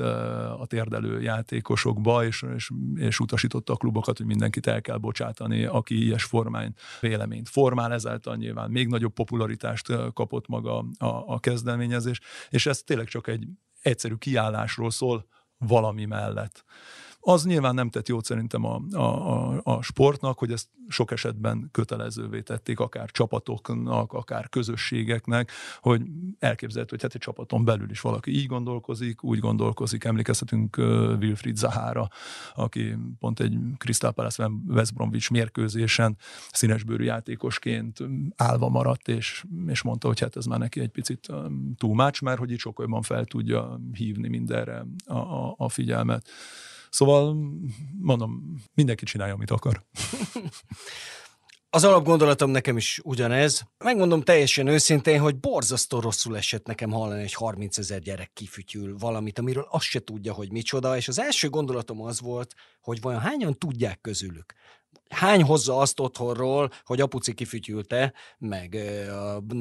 [0.59, 6.03] a térdelő játékosokba, és, és, és utasította a klubokat, hogy mindenkit el kell bocsátani, aki
[6.03, 12.65] ilyes formány véleményt formál, ezáltal nyilván még nagyobb popularitást kapott maga a, a kezdeményezés, és
[12.65, 13.47] ez tényleg csak egy
[13.81, 15.25] egyszerű kiállásról szól
[15.57, 16.63] valami mellett.
[17.27, 21.69] Az nyilván nem tett jót szerintem a, a, a, a sportnak, hogy ezt sok esetben
[21.71, 26.01] kötelezővé tették, akár csapatoknak, akár közösségeknek, hogy
[26.39, 30.03] elképzelhető, hogy hát egy csapaton belül is valaki így gondolkozik, úgy gondolkozik.
[30.03, 30.77] Emlékezhetünk
[31.19, 32.07] Wilfried Zahara,
[32.55, 36.17] aki pont egy Crystal Palace West Bromwich mérkőzésen
[36.51, 37.99] színesbőrű játékosként
[38.35, 41.27] állva maradt, és, és mondta, hogy hát ez már neki egy picit
[41.77, 46.29] túl mács, mert hogy itt sokkal jobban fel tudja hívni mindenre a, a, a figyelmet.
[46.95, 47.35] Szóval
[48.01, 49.85] mondom, mindenki csinálja, amit akar.
[51.69, 53.61] Az alapgondolatom nekem is ugyanez.
[53.77, 59.39] Megmondom teljesen őszintén, hogy borzasztó rosszul esett nekem hallani, hogy 30 ezer gyerek kifütyül valamit,
[59.39, 63.57] amiről azt se tudja, hogy micsoda, és az első gondolatom az volt, hogy vajon hányan
[63.57, 64.53] tudják közülük,
[65.09, 68.77] hány hozza azt otthonról, hogy apuci kifütyülte, meg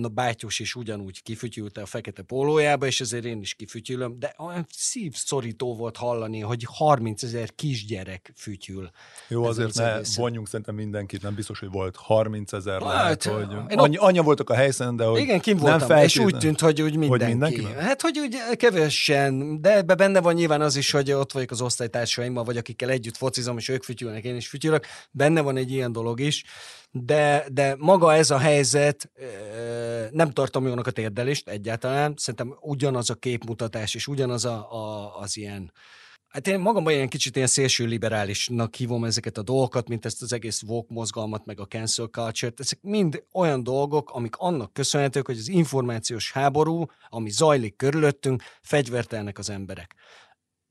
[0.03, 4.67] a bátyos is ugyanúgy kifütyülte a fekete pólójába, és ezért én is kifütyülöm, de olyan
[4.71, 8.91] szívszorító volt hallani, hogy 30 ezer kisgyerek fütyül.
[9.29, 10.23] Jó, azért ne egészen.
[10.23, 14.51] vonjunk szerintem mindenkit, nem biztos, hogy volt 30 ezer hát, lehet, hogy annyi, annyi voltak
[14.51, 17.25] a helyszínen, de hogy Igen, kim voltam, nem és úgy tűnt, hogy úgy mindenki.
[17.25, 21.33] Hogy mindenki hát, hogy úgy kevesen, de ebbe benne van nyilván az is, hogy ott
[21.33, 25.47] vagyok az osztálytársaimmal, vagy akikkel együtt focizom, és ők fütyülnek, én is fütyülök, benne benne
[25.47, 26.45] van egy ilyen dolog is,
[26.91, 29.11] de, de maga ez a helyzet
[30.11, 32.15] nem tartom jónak a térdelést egyáltalán.
[32.17, 35.73] Szerintem ugyanaz a képmutatás, és ugyanaz a, a, az ilyen
[36.29, 40.33] Hát én magamban ilyen kicsit ilyen szélső liberálisnak hívom ezeket a dolgokat, mint ezt az
[40.33, 42.61] egész woke mozgalmat, meg a cancel culture-t.
[42.61, 49.39] Ezek mind olyan dolgok, amik annak köszönhetők, hogy az információs háború, ami zajlik körülöttünk, fegyvertelnek
[49.39, 49.95] az emberek.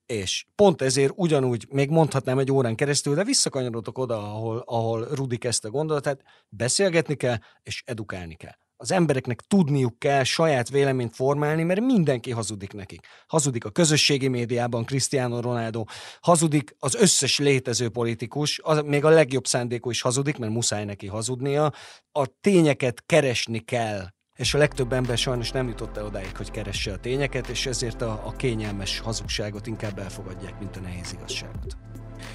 [0.06, 5.38] És pont ezért ugyanúgy, még mondhatnám egy órán keresztül, de visszakanyarodok oda, ahol, ahol Rudi
[5.38, 8.56] kezdte gondolatát, beszélgetni kell, és edukálni kell.
[8.84, 13.08] Az embereknek tudniuk kell saját véleményt formálni, mert mindenki hazudik nekik.
[13.28, 15.84] Hazudik a közösségi médiában Cristiano Ronaldo,
[16.22, 21.08] hazudik az összes létező politikus, az, még a legjobb szándékú is hazudik, mert muszáj neki
[21.08, 21.74] hazudnia.
[22.12, 24.08] A tényeket keresni kell
[24.38, 28.02] és a legtöbb ember sajnos nem jutott el odáig, hogy keresse a tényeket, és ezért
[28.02, 31.78] a, a kényelmes hazugságot inkább elfogadják, mint a nehéz igazságot.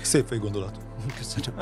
[0.01, 0.79] Szép gondolat.
[1.17, 1.61] Köszönöm.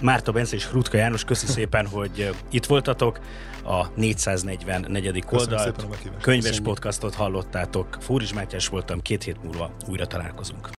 [0.00, 3.20] Márta Bence és Rutka János, köszi szépen, hogy itt voltatok.
[3.64, 5.24] A 444.
[5.30, 5.86] oldalt,
[6.20, 7.96] könyves podcastot hallottátok.
[8.00, 10.70] Fóris Mátyás voltam, két hét múlva újra találkozunk.